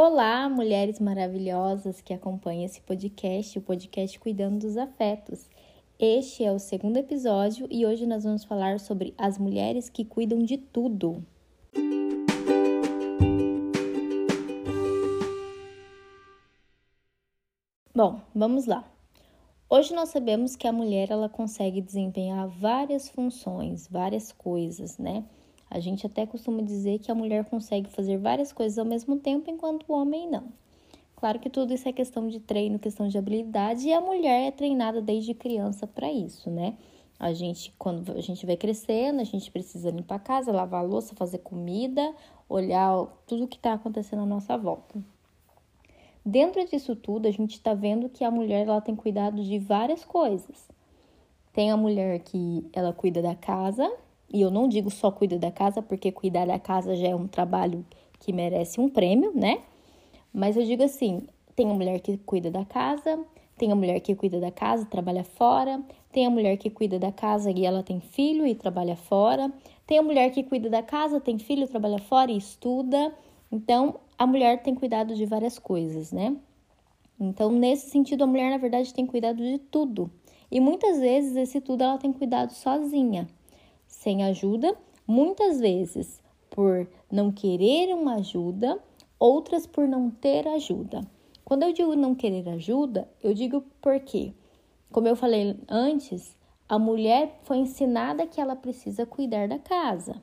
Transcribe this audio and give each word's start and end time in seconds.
Olá, 0.00 0.48
mulheres 0.48 1.00
maravilhosas 1.00 2.00
que 2.00 2.14
acompanham 2.14 2.64
esse 2.64 2.80
podcast, 2.80 3.58
o 3.58 3.62
podcast 3.62 4.16
Cuidando 4.20 4.60
dos 4.60 4.76
Afetos. 4.76 5.50
Este 5.98 6.44
é 6.44 6.52
o 6.52 6.58
segundo 6.60 6.98
episódio 6.98 7.66
e 7.68 7.84
hoje 7.84 8.06
nós 8.06 8.22
vamos 8.22 8.44
falar 8.44 8.78
sobre 8.78 9.12
as 9.18 9.38
mulheres 9.38 9.90
que 9.90 10.04
cuidam 10.04 10.38
de 10.38 10.56
tudo. 10.56 11.26
Bom, 17.92 18.20
vamos 18.32 18.66
lá. 18.66 18.88
Hoje 19.68 19.92
nós 19.92 20.10
sabemos 20.10 20.54
que 20.54 20.68
a 20.68 20.72
mulher 20.72 21.10
ela 21.10 21.28
consegue 21.28 21.80
desempenhar 21.80 22.46
várias 22.46 23.08
funções, 23.08 23.88
várias 23.88 24.30
coisas, 24.30 24.96
né? 24.96 25.24
A 25.70 25.80
gente 25.80 26.06
até 26.06 26.24
costuma 26.26 26.62
dizer 26.62 26.98
que 26.98 27.10
a 27.10 27.14
mulher 27.14 27.44
consegue 27.44 27.90
fazer 27.90 28.16
várias 28.16 28.52
coisas 28.52 28.78
ao 28.78 28.84
mesmo 28.84 29.18
tempo, 29.18 29.50
enquanto 29.50 29.84
o 29.88 29.92
homem 29.92 30.28
não. 30.28 30.44
Claro 31.16 31.38
que 31.38 31.50
tudo 31.50 31.74
isso 31.74 31.88
é 31.88 31.92
questão 31.92 32.28
de 32.28 32.38
treino, 32.38 32.78
questão 32.78 33.08
de 33.08 33.18
habilidade, 33.18 33.88
e 33.88 33.92
a 33.92 34.00
mulher 34.00 34.48
é 34.48 34.50
treinada 34.50 35.02
desde 35.02 35.34
criança 35.34 35.86
para 35.86 36.12
isso, 36.12 36.48
né? 36.48 36.76
A 37.18 37.32
gente, 37.32 37.74
quando 37.76 38.12
a 38.12 38.20
gente 38.20 38.46
vai 38.46 38.56
crescendo, 38.56 39.20
a 39.20 39.24
gente 39.24 39.50
precisa 39.50 39.90
limpar 39.90 40.14
a 40.14 40.20
casa, 40.20 40.52
lavar 40.52 40.80
a 40.80 40.86
louça, 40.86 41.16
fazer 41.16 41.38
comida, 41.38 42.14
olhar 42.48 43.06
tudo 43.26 43.48
que 43.48 43.56
está 43.56 43.72
acontecendo 43.72 44.22
à 44.22 44.26
nossa 44.26 44.56
volta. 44.56 45.02
Dentro 46.24 46.64
disso 46.66 46.94
tudo, 46.94 47.26
a 47.26 47.30
gente 47.32 47.54
está 47.54 47.74
vendo 47.74 48.08
que 48.08 48.22
a 48.22 48.30
mulher 48.30 48.66
ela 48.66 48.80
tem 48.80 48.94
cuidado 48.94 49.42
de 49.42 49.58
várias 49.58 50.04
coisas. 50.04 50.68
Tem 51.52 51.72
a 51.72 51.76
mulher 51.76 52.20
que 52.20 52.64
ela 52.72 52.92
cuida 52.92 53.20
da 53.20 53.34
casa, 53.34 53.90
e 54.32 54.40
eu 54.40 54.50
não 54.50 54.68
digo 54.68 54.90
só 54.90 55.10
cuida 55.10 55.38
da 55.38 55.50
casa, 55.50 55.80
porque 55.80 56.12
cuidar 56.12 56.46
da 56.46 56.58
casa 56.58 56.94
já 56.94 57.08
é 57.08 57.14
um 57.14 57.26
trabalho 57.26 57.84
que 58.20 58.32
merece 58.32 58.80
um 58.80 58.88
prêmio, 58.88 59.32
né? 59.34 59.60
Mas 60.32 60.56
eu 60.56 60.64
digo 60.64 60.82
assim: 60.82 61.26
tem 61.56 61.70
a 61.70 61.74
mulher 61.74 61.98
que 62.00 62.18
cuida 62.18 62.50
da 62.50 62.64
casa, 62.64 63.18
tem 63.56 63.72
a 63.72 63.74
mulher 63.74 64.00
que 64.00 64.14
cuida 64.14 64.38
da 64.38 64.50
casa 64.50 64.82
e 64.82 64.86
trabalha 64.86 65.24
fora, 65.24 65.82
tem 66.12 66.26
a 66.26 66.30
mulher 66.30 66.56
que 66.58 66.68
cuida 66.68 66.98
da 66.98 67.10
casa 67.10 67.50
e 67.50 67.64
ela 67.64 67.82
tem 67.82 68.00
filho 68.00 68.46
e 68.46 68.54
trabalha 68.54 68.96
fora, 68.96 69.50
tem 69.86 69.98
a 69.98 70.02
mulher 70.02 70.30
que 70.30 70.42
cuida 70.42 70.68
da 70.68 70.82
casa, 70.82 71.20
tem 71.20 71.38
filho, 71.38 71.66
trabalha 71.66 71.98
fora 71.98 72.30
e 72.30 72.36
estuda. 72.36 73.14
Então, 73.50 74.00
a 74.18 74.26
mulher 74.26 74.62
tem 74.62 74.74
cuidado 74.74 75.14
de 75.14 75.24
várias 75.24 75.58
coisas, 75.58 76.12
né? 76.12 76.36
Então, 77.18 77.50
nesse 77.50 77.88
sentido, 77.90 78.24
a 78.24 78.26
mulher, 78.26 78.50
na 78.50 78.58
verdade, 78.58 78.92
tem 78.92 79.06
cuidado 79.06 79.42
de 79.42 79.58
tudo. 79.58 80.10
E 80.50 80.60
muitas 80.60 81.00
vezes 81.00 81.34
esse 81.34 81.60
tudo 81.60 81.82
ela 81.82 81.98
tem 81.98 82.12
cuidado 82.12 82.52
sozinha 82.52 83.26
sem 83.88 84.22
ajuda, 84.22 84.76
muitas 85.06 85.58
vezes 85.58 86.22
por 86.50 86.88
não 87.10 87.32
querer 87.32 87.92
uma 87.94 88.16
ajuda, 88.16 88.78
outras 89.18 89.66
por 89.66 89.88
não 89.88 90.10
ter 90.10 90.46
ajuda. 90.46 91.00
Quando 91.44 91.62
eu 91.62 91.72
digo 91.72 91.96
não 91.96 92.14
querer 92.14 92.48
ajuda, 92.50 93.08
eu 93.22 93.32
digo 93.32 93.64
porque, 93.80 94.34
como 94.92 95.08
eu 95.08 95.16
falei 95.16 95.58
antes, 95.68 96.36
a 96.68 96.78
mulher 96.78 97.40
foi 97.42 97.56
ensinada 97.56 98.26
que 98.26 98.40
ela 98.40 98.54
precisa 98.54 99.06
cuidar 99.06 99.48
da 99.48 99.58
casa. 99.58 100.22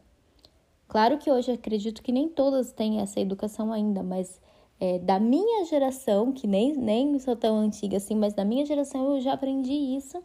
Claro 0.88 1.18
que 1.18 1.32
hoje 1.32 1.52
acredito 1.52 2.04
que 2.04 2.12
nem 2.12 2.30
todas 2.30 2.72
têm 2.72 3.02
essa 3.02 3.20
educação 3.20 3.74
ainda, 3.74 4.04
mas 4.04 4.40
é, 4.80 5.00
da 5.00 5.20
minha 5.20 5.66
geração, 5.66 6.32
que 6.32 6.46
nem, 6.46 6.74
nem 6.74 7.18
sou 7.18 7.36
tão 7.36 7.58
antiga 7.58 7.98
assim, 7.98 8.16
mas 8.16 8.34
da 8.34 8.46
minha 8.46 8.66
geração 8.66 9.16
eu 9.16 9.22
já 9.22 9.34
aprendi 9.34 9.74
isso 9.74 10.22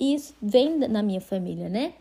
e 0.00 0.14
isso 0.14 0.34
vem 0.40 0.78
na 0.78 1.02
minha 1.02 1.20
família, 1.20 1.68
né? 1.68 1.92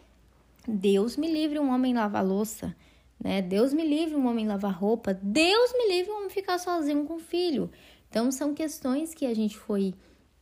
Deus 0.68 1.16
me 1.16 1.32
livre 1.32 1.60
um 1.60 1.74
homem 1.74 1.94
lavar 1.94 2.26
louça, 2.26 2.76
né? 3.18 3.42
Deus 3.42 3.74
me 3.74 3.88
livre 3.88 4.16
um 4.16 4.28
homem 4.28 4.46
lavar 4.46 4.74
roupa, 4.74 5.14
Deus 5.14 5.72
me 5.74 5.88
livre 5.88 6.12
um 6.12 6.18
homem 6.18 6.30
ficar 6.30 6.58
sozinho 6.58 7.06
com 7.06 7.16
o 7.16 7.20
filho. 7.20 7.72
Então 8.10 8.30
são 8.32 8.54
questões 8.54 9.14
que 9.14 9.26
a 9.26 9.34
gente 9.34 9.58
foi 9.58 9.94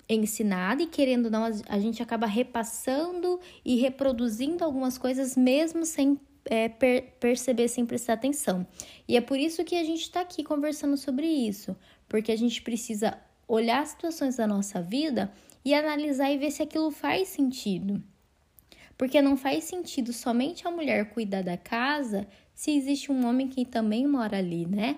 ensinada 0.09 0.81
e 0.81 0.87
querendo 0.87 1.29
não 1.29 1.43
a 1.67 1.79
gente 1.79 2.01
acaba 2.01 2.25
repassando 2.25 3.39
e 3.63 3.75
reproduzindo 3.75 4.63
algumas 4.63 4.97
coisas 4.97 5.35
mesmo 5.35 5.85
sem 5.85 6.19
é, 6.45 6.69
per 6.69 7.15
perceber, 7.19 7.67
sem 7.67 7.85
prestar 7.85 8.13
atenção. 8.13 8.65
E 9.07 9.17
é 9.17 9.21
por 9.21 9.37
isso 9.37 9.63
que 9.63 9.75
a 9.75 9.83
gente 9.83 10.01
está 10.01 10.21
aqui 10.21 10.43
conversando 10.43 10.97
sobre 10.97 11.27
isso, 11.27 11.75
porque 12.07 12.31
a 12.31 12.37
gente 12.37 12.61
precisa 12.61 13.17
olhar 13.47 13.81
as 13.81 13.89
situações 13.89 14.37
da 14.37 14.47
nossa 14.47 14.81
vida 14.81 15.31
e 15.63 15.73
analisar 15.73 16.31
e 16.31 16.37
ver 16.37 16.51
se 16.51 16.63
aquilo 16.63 16.91
faz 16.91 17.27
sentido. 17.29 18.01
Porque 18.97 19.21
não 19.21 19.35
faz 19.35 19.65
sentido 19.65 20.13
somente 20.13 20.67
a 20.67 20.71
mulher 20.71 21.09
cuidar 21.09 21.43
da 21.43 21.57
casa 21.57 22.27
se 22.53 22.71
existe 22.71 23.11
um 23.11 23.25
homem 23.27 23.47
que 23.47 23.65
também 23.65 24.07
mora 24.07 24.37
ali, 24.37 24.65
né? 24.65 24.97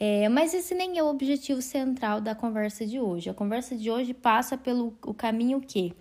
É, 0.00 0.28
mas 0.28 0.54
esse 0.54 0.74
nem 0.74 0.98
é 0.98 1.02
o 1.02 1.06
objetivo 1.06 1.60
central 1.60 2.20
da 2.20 2.34
conversa 2.34 2.86
de 2.86 3.00
hoje. 3.00 3.30
A 3.30 3.34
conversa 3.34 3.76
de 3.76 3.90
hoje 3.90 4.14
passa 4.14 4.56
pelo 4.56 4.96
o 5.02 5.12
caminho 5.12 5.60
que 5.60 5.92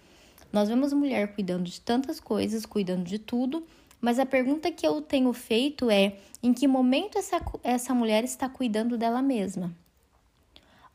nós 0.51 0.69
vemos 0.69 0.93
mulher 0.93 1.33
cuidando 1.33 1.63
de 1.63 1.81
tantas 1.81 2.19
coisas, 2.19 2.65
cuidando 2.65 3.03
de 3.03 3.17
tudo, 3.17 3.65
mas 3.99 4.19
a 4.19 4.25
pergunta 4.25 4.71
que 4.71 4.85
eu 4.85 5.01
tenho 5.01 5.33
feito 5.33 5.89
é: 5.89 6.17
em 6.43 6.53
que 6.53 6.67
momento 6.67 7.17
essa, 7.17 7.41
essa 7.63 7.93
mulher 7.93 8.23
está 8.23 8.47
cuidando 8.47 8.97
dela 8.97 9.21
mesma? 9.21 9.75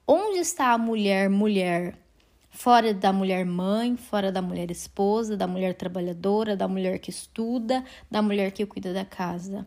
Onde 0.07 0.39
está 0.39 0.73
a 0.73 0.79
mulher, 0.79 1.29
mulher 1.29 1.99
fora 2.53 2.93
da 2.93 3.13
mulher 3.13 3.45
mãe, 3.47 3.97
fora 3.97 4.31
da 4.31 4.43
mulher 4.43 4.71
esposa, 4.71 5.37
da 5.37 5.47
mulher 5.47 5.75
trabalhadora, 5.75 6.55
da 6.55 6.69
mulher 6.69 6.99
que 6.99 7.11
estuda, 7.11 7.83
da 8.11 8.21
mulher 8.21 8.53
que 8.53 8.65
cuida 8.67 8.93
da 8.93 9.05
casa. 9.05 9.67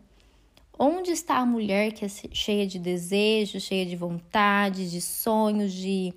Onde 0.77 1.11
está 1.11 1.37
a 1.37 1.45
mulher 1.45 1.91
que 1.91 2.05
é 2.05 2.07
cheia 2.07 2.67
de 2.67 2.77
desejos, 2.77 3.63
cheia 3.63 3.85
de 3.85 3.95
vontades, 3.95 4.91
de 4.91 5.01
sonhos, 5.01 5.73
de 5.73 6.13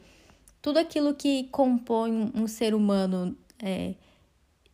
tudo 0.61 0.79
aquilo 0.79 1.15
que 1.15 1.45
compõe 1.45 2.31
um 2.34 2.47
ser 2.47 2.75
humano 2.75 3.37
é, 3.62 3.95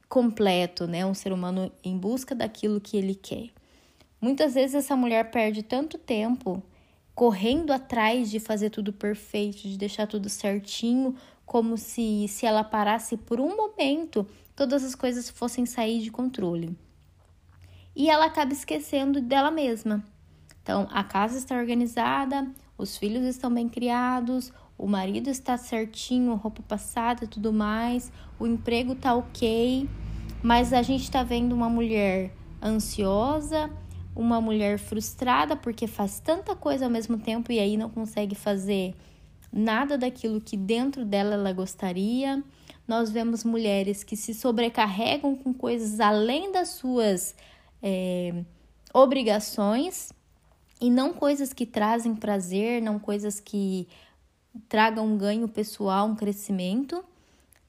completo, 0.08 0.86
né? 0.86 1.06
Um 1.06 1.14
ser 1.14 1.32
humano 1.32 1.70
em 1.82 1.96
busca 1.96 2.34
daquilo 2.34 2.80
que 2.80 2.96
ele 2.96 3.14
quer. 3.14 3.50
Muitas 4.20 4.54
vezes 4.54 4.74
essa 4.74 4.96
mulher 4.96 5.30
perde 5.30 5.62
tanto 5.62 5.96
tempo 5.96 6.62
correndo 7.14 7.72
atrás 7.72 8.30
de 8.30 8.40
fazer 8.40 8.70
tudo 8.70 8.92
perfeito, 8.92 9.68
de 9.68 9.78
deixar 9.78 10.06
tudo 10.06 10.28
certinho, 10.28 11.14
como 11.44 11.76
se, 11.76 12.26
se 12.28 12.46
ela 12.46 12.64
parasse 12.64 13.16
por 13.16 13.40
um 13.40 13.56
momento, 13.56 14.26
todas 14.56 14.84
as 14.84 14.94
coisas 14.94 15.28
fossem 15.28 15.66
sair 15.66 16.00
de 16.00 16.10
controle. 16.10 16.76
E 17.94 18.10
ela 18.10 18.26
acaba 18.26 18.52
esquecendo 18.52 19.20
dela 19.20 19.50
mesma. 19.50 20.04
Então, 20.62 20.88
a 20.90 21.04
casa 21.04 21.36
está 21.36 21.56
organizada, 21.56 22.50
os 22.76 22.96
filhos 22.96 23.24
estão 23.24 23.52
bem 23.52 23.68
criados, 23.68 24.52
o 24.76 24.86
marido 24.86 25.28
está 25.28 25.56
certinho, 25.56 26.34
roupa 26.34 26.62
passada 26.62 27.24
e 27.24 27.28
tudo 27.28 27.52
mais, 27.52 28.10
o 28.38 28.46
emprego 28.46 28.94
está 28.94 29.14
ok, 29.14 29.88
mas 30.42 30.72
a 30.72 30.82
gente 30.82 31.02
está 31.02 31.22
vendo 31.22 31.52
uma 31.52 31.68
mulher 31.68 32.34
ansiosa, 32.62 33.70
uma 34.16 34.40
mulher 34.40 34.78
frustrada 34.78 35.54
porque 35.54 35.86
faz 35.86 36.18
tanta 36.18 36.56
coisa 36.56 36.86
ao 36.86 36.90
mesmo 36.90 37.18
tempo 37.18 37.52
e 37.52 37.58
aí 37.58 37.76
não 37.76 37.90
consegue 37.90 38.34
fazer 38.34 38.94
nada 39.54 39.96
daquilo 39.96 40.40
que 40.40 40.56
dentro 40.56 41.04
dela 41.04 41.34
ela 41.34 41.52
gostaria. 41.52 42.42
Nós 42.86 43.10
vemos 43.10 43.44
mulheres 43.44 44.02
que 44.02 44.16
se 44.16 44.34
sobrecarregam 44.34 45.36
com 45.36 45.54
coisas 45.54 46.00
além 46.00 46.50
das 46.50 46.70
suas 46.70 47.34
é, 47.80 48.44
obrigações 48.92 50.12
e 50.80 50.90
não 50.90 51.14
coisas 51.14 51.52
que 51.52 51.64
trazem 51.64 52.14
prazer, 52.14 52.82
não 52.82 52.98
coisas 52.98 53.38
que 53.38 53.86
tragam 54.68 55.06
um 55.06 55.16
ganho 55.16 55.48
pessoal, 55.48 56.08
um 56.08 56.16
crescimento. 56.16 57.04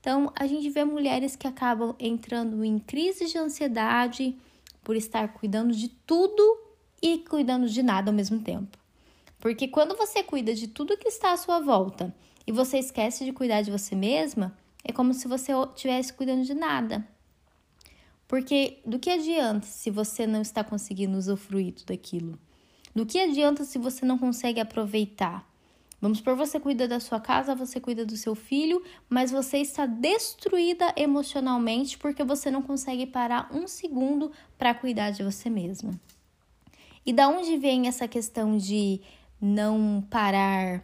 Então, 0.02 0.32
a 0.36 0.46
gente 0.48 0.70
vê 0.70 0.84
mulheres 0.84 1.36
que 1.36 1.48
acabam 1.48 1.96
entrando 2.00 2.64
em 2.64 2.78
crise 2.80 3.28
de 3.28 3.38
ansiedade 3.38 4.36
por 4.84 4.96
estar 4.96 5.34
cuidando 5.34 5.74
de 5.74 5.90
tudo 5.90 6.44
e 7.02 7.20
cuidando 7.20 7.68
de 7.68 7.82
nada 7.82 8.12
ao 8.12 8.16
mesmo 8.16 8.40
tempo. 8.40 8.85
Porque 9.46 9.68
quando 9.68 9.96
você 9.96 10.24
cuida 10.24 10.56
de 10.56 10.68
tudo 10.68 10.98
que 10.98 11.08
está 11.08 11.32
à 11.32 11.38
sua 11.38 11.60
volta 11.60 12.12
e 12.48 12.52
você 12.52 12.80
esquece 12.80 13.24
de 13.24 13.32
cuidar 13.32 13.62
de 13.62 13.70
você 13.70 13.94
mesma, 13.94 14.58
é 14.84 14.92
como 14.92 15.14
se 15.14 15.28
você 15.28 15.52
estivesse 15.76 16.12
cuidando 16.12 16.44
de 16.44 16.56
nada. 16.56 17.08
Porque 18.28 18.80
do 18.84 18.98
que 18.98 19.12
adianta 19.12 19.68
se 19.68 19.92
você 19.92 20.26
não 20.26 20.42
está 20.42 20.64
conseguindo 20.64 21.16
usufruir 21.16 21.76
tudo 21.76 21.94
aquilo? 21.94 22.40
Do 22.96 23.06
que 23.06 23.20
adianta 23.20 23.64
se 23.66 23.78
você 23.78 24.04
não 24.04 24.18
consegue 24.18 24.60
aproveitar? 24.60 25.48
Vamos 26.02 26.20
por 26.20 26.36
você 26.36 26.60
cuida 26.60 26.88
da 26.88 27.00
sua 27.00 27.20
casa, 27.20 27.54
você 27.54 27.80
cuida 27.80 28.04
do 28.04 28.18
seu 28.18 28.34
filho, 28.34 28.82
mas 29.08 29.30
você 29.30 29.60
está 29.60 29.86
destruída 29.86 30.92
emocionalmente 30.98 32.00
porque 32.00 32.24
você 32.24 32.50
não 32.50 32.64
consegue 32.64 33.06
parar 33.06 33.48
um 33.54 33.68
segundo 33.68 34.32
para 34.58 34.74
cuidar 34.74 35.12
de 35.12 35.22
você 35.22 35.52
mesma. 35.52 35.92
E 37.06 37.14
da 37.14 37.30
onde 37.30 37.56
vem 37.58 37.88
essa 37.88 38.08
questão 38.08 38.58
de 38.58 39.00
não 39.40 40.06
parar 40.10 40.84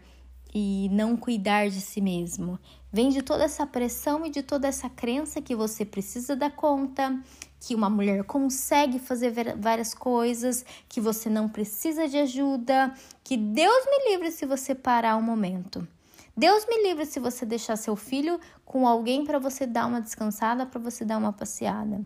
e 0.54 0.90
não 0.92 1.16
cuidar 1.16 1.70
de 1.70 1.80
si 1.80 2.02
mesmo. 2.02 2.60
Vem 2.92 3.10
de 3.10 3.22
toda 3.22 3.44
essa 3.44 3.66
pressão 3.66 4.26
e 4.26 4.30
de 4.30 4.44
toda 4.44 4.68
essa 4.68 4.90
crença 4.90 5.42
que 5.42 5.56
você 5.56 5.86
precisa 5.86 6.36
dar 6.36 6.52
conta, 6.52 7.18
que 7.60 7.74
uma 7.74 7.90
mulher 7.90 8.24
consegue 8.24 9.00
fazer 9.00 9.56
várias 9.58 9.94
coisas, 9.94 10.66
que 10.90 11.00
você 11.00 11.30
não 11.30 11.48
precisa 11.48 12.08
de 12.08 12.18
ajuda, 12.18 12.94
que 13.24 13.38
Deus 13.38 13.86
me 13.86 14.12
livre 14.12 14.32
se 14.32 14.46
você 14.46 14.76
parar 14.76 15.16
um 15.16 15.22
momento. 15.22 15.88
Deus 16.36 16.66
me 16.66 16.84
livre 16.84 17.06
se 17.06 17.20
você 17.20 17.46
deixar 17.46 17.76
seu 17.76 17.96
filho 17.96 18.40
com 18.66 18.88
alguém 18.88 19.24
para 19.24 19.40
você 19.40 19.66
dar 19.66 19.86
uma 19.86 20.02
descansada, 20.02 20.66
para 20.66 20.80
você 20.80 21.06
dar 21.06 21.18
uma 21.18 21.32
passeada. 21.32 22.04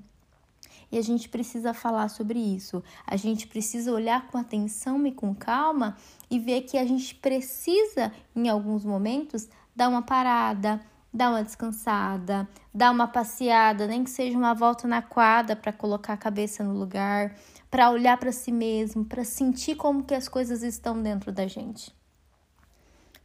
E 0.92 0.98
a 0.98 1.02
gente 1.02 1.30
precisa 1.30 1.74
falar 1.74 2.10
sobre 2.10 2.40
isso. 2.40 2.84
A 3.06 3.16
gente 3.16 3.48
precisa 3.48 3.92
olhar 3.92 4.28
com 4.28 4.38
atenção 4.38 5.06
e 5.06 5.12
com 5.12 5.34
calma 5.34 5.98
e 6.30 6.40
ver 6.40 6.62
que 6.62 6.78
a 6.78 6.86
gente 6.86 7.16
precisa, 7.16 8.12
em 8.36 8.50
alguns 8.50 8.86
momentos, 8.86 9.48
dar 9.76 9.90
uma 9.90 10.02
parada, 10.02 10.80
dar 11.14 11.30
uma 11.30 11.44
descansada, 11.44 12.48
dar 12.74 12.92
uma 12.92 13.08
passeada, 13.08 13.88
nem 13.88 14.04
que 14.04 14.10
seja 14.10 14.38
uma 14.38 14.54
volta 14.54 14.88
na 14.88 15.02
quadra 15.02 15.56
para 15.56 15.72
colocar 15.72 16.14
a 16.14 16.18
cabeça 16.18 16.64
no 16.64 16.74
lugar, 16.78 17.36
para 17.72 17.90
olhar 17.90 18.18
para 18.18 18.32
si 18.32 18.52
mesmo, 18.52 19.06
para 19.06 19.24
sentir 19.24 19.76
como 19.76 20.04
que 20.04 20.14
as 20.14 20.28
coisas 20.28 20.62
estão 20.62 21.02
dentro 21.02 21.32
da 21.32 21.48
gente. 21.48 21.94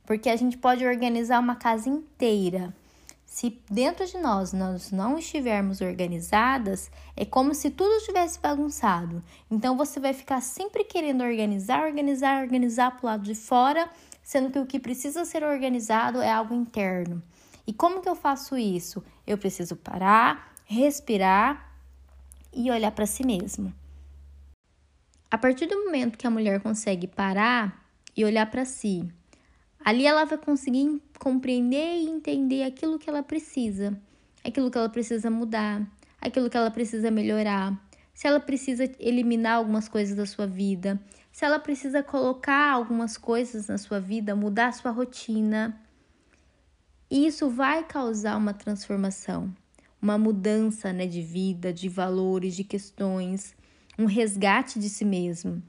Porque 0.06 0.28
a 0.28 0.36
gente 0.36 0.56
pode 0.56 0.84
organizar 0.86 1.40
uma 1.40 1.56
casa 1.56 1.88
inteira. 1.88 2.74
Se 3.40 3.58
dentro 3.70 4.06
de 4.06 4.18
nós 4.18 4.52
nós 4.52 4.92
não 4.92 5.16
estivermos 5.16 5.80
organizadas, 5.80 6.90
é 7.16 7.24
como 7.24 7.54
se 7.54 7.70
tudo 7.70 7.90
estivesse 7.96 8.38
bagunçado. 8.38 9.24
Então 9.50 9.78
você 9.78 9.98
vai 9.98 10.12
ficar 10.12 10.42
sempre 10.42 10.84
querendo 10.84 11.24
organizar, 11.24 11.86
organizar, 11.86 12.42
organizar 12.42 12.90
para 12.90 13.02
o 13.02 13.06
lado 13.06 13.22
de 13.22 13.34
fora, 13.34 13.88
sendo 14.22 14.50
que 14.50 14.58
o 14.58 14.66
que 14.66 14.78
precisa 14.78 15.24
ser 15.24 15.42
organizado 15.42 16.20
é 16.20 16.30
algo 16.30 16.52
interno. 16.52 17.22
E 17.66 17.72
como 17.72 18.02
que 18.02 18.08
eu 18.10 18.14
faço 18.14 18.58
isso? 18.58 19.02
Eu 19.26 19.38
preciso 19.38 19.74
parar, 19.74 20.52
respirar 20.66 21.74
e 22.52 22.70
olhar 22.70 22.92
para 22.92 23.06
si 23.06 23.24
mesmo. 23.24 23.72
A 25.30 25.38
partir 25.38 25.64
do 25.64 25.86
momento 25.86 26.18
que 26.18 26.26
a 26.26 26.30
mulher 26.30 26.60
consegue 26.60 27.06
parar 27.06 27.88
e 28.14 28.22
olhar 28.22 28.50
para 28.50 28.66
si, 28.66 29.10
ali 29.84 30.06
ela 30.06 30.24
vai 30.24 30.38
conseguir 30.38 31.00
compreender 31.18 32.00
e 32.00 32.08
entender 32.08 32.62
aquilo 32.62 32.98
que 32.98 33.08
ela 33.08 33.22
precisa, 33.22 33.98
aquilo 34.44 34.70
que 34.70 34.78
ela 34.78 34.88
precisa 34.88 35.30
mudar, 35.30 35.86
aquilo 36.20 36.50
que 36.50 36.56
ela 36.56 36.70
precisa 36.70 37.10
melhorar, 37.10 37.78
se 38.12 38.26
ela 38.26 38.38
precisa 38.38 38.84
eliminar 38.98 39.56
algumas 39.56 39.88
coisas 39.88 40.14
da 40.14 40.26
sua 40.26 40.46
vida, 40.46 41.00
se 41.32 41.44
ela 41.44 41.58
precisa 41.58 42.02
colocar 42.02 42.72
algumas 42.72 43.16
coisas 43.16 43.68
na 43.68 43.78
sua 43.78 43.98
vida, 43.98 44.36
mudar 44.36 44.68
a 44.68 44.72
sua 44.72 44.90
rotina. 44.90 45.80
E 47.10 47.26
isso 47.26 47.48
vai 47.48 47.82
causar 47.84 48.36
uma 48.36 48.52
transformação, 48.52 49.50
uma 50.02 50.18
mudança 50.18 50.92
né, 50.92 51.06
de 51.06 51.22
vida, 51.22 51.72
de 51.72 51.88
valores, 51.88 52.54
de 52.54 52.62
questões, 52.62 53.54
um 53.98 54.04
resgate 54.04 54.78
de 54.78 54.88
si 54.88 55.04
mesmo. 55.04 55.62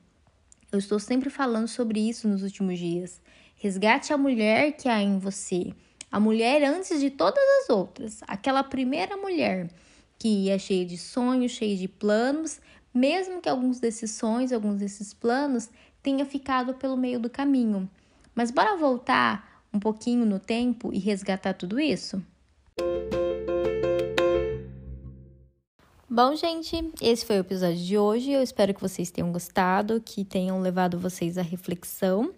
Eu 0.72 0.80
estou 0.80 1.00
sempre 1.00 1.30
falando 1.30 1.68
sobre 1.68 2.00
isso 2.00 2.28
nos 2.28 2.44
últimos 2.44 2.80
dias. 2.80 3.22
Resgate 3.62 4.12
a 4.12 4.18
mulher 4.18 4.72
que 4.72 4.90
há 4.90 5.04
em 5.04 5.20
você, 5.20 5.72
a 6.12 6.20
mulher 6.20 6.64
antes 6.64 7.00
de 7.00 7.12
todas 7.12 7.44
as 7.62 7.70
outras, 7.70 8.20
aquela 8.28 8.64
primeira 8.64 9.16
mulher 9.16 9.70
que 10.18 10.50
é 10.50 10.58
cheia 10.58 10.84
de 10.84 10.98
sonhos, 10.98 11.52
cheia 11.52 11.78
de 11.78 11.88
planos, 11.88 12.60
mesmo 12.92 13.40
que 13.40 13.48
alguns 13.48 13.80
desses 13.80 14.10
sonhos, 14.10 14.52
alguns 14.52 14.80
desses 14.80 15.14
planos 15.14 15.70
tenha 16.02 16.26
ficado 16.26 16.74
pelo 16.74 16.98
meio 16.98 17.20
do 17.20 17.30
caminho. 17.30 17.88
Mas 18.34 18.50
bora 18.50 18.76
voltar 18.76 19.64
um 19.72 19.80
pouquinho 19.80 20.26
no 20.26 20.40
tempo 20.40 20.92
e 20.92 20.98
resgatar 20.98 21.54
tudo 21.54 21.80
isso? 21.80 22.20
Bom, 26.10 26.36
gente, 26.36 26.92
esse 27.00 27.24
foi 27.24 27.38
o 27.38 27.42
episódio 27.42 27.78
de 27.78 27.96
hoje. 27.96 28.32
Eu 28.32 28.42
espero 28.42 28.74
que 28.74 28.82
vocês 28.82 29.12
tenham 29.12 29.32
gostado, 29.32 30.02
que 30.04 30.26
tenham 30.26 30.60
levado 30.60 30.98
vocês 30.98 31.38
à 31.38 31.44
reflexão. 31.44 32.34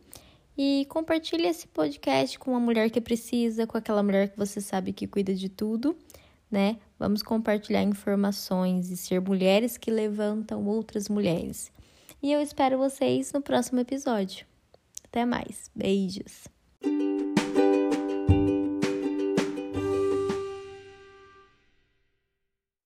E 0.57 0.85
compartilhe 0.89 1.47
esse 1.47 1.67
podcast 1.67 2.37
com 2.37 2.51
uma 2.51 2.59
mulher 2.59 2.89
que 2.89 3.01
precisa, 3.01 3.65
com 3.65 3.77
aquela 3.77 4.03
mulher 4.03 4.29
que 4.29 4.37
você 4.37 4.61
sabe 4.61 4.93
que 4.93 5.07
cuida 5.07 5.33
de 5.33 5.49
tudo, 5.49 5.97
né? 6.49 6.77
Vamos 6.99 7.23
compartilhar 7.23 7.81
informações 7.81 8.91
e 8.91 8.97
ser 8.97 9.19
mulheres 9.19 9.77
que 9.77 9.89
levantam 9.89 10.65
outras 10.65 11.09
mulheres. 11.09 11.71
E 12.21 12.31
eu 12.31 12.41
espero 12.41 12.77
vocês 12.77 13.33
no 13.33 13.41
próximo 13.41 13.79
episódio. 13.79 14.45
Até 15.03 15.25
mais. 15.25 15.69
Beijos. 15.75 16.47